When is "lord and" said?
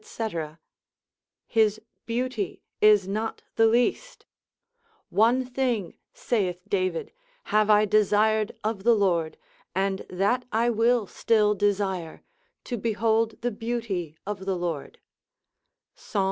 8.95-10.03